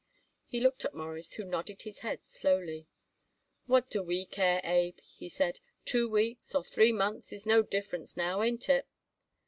[0.51, 2.87] Abe looked at Morris, who nodded his head slowly.
[3.67, 8.17] "What do we care, Abe," he said, "two weeks or three months is no difference
[8.17, 8.87] now, ain't it?"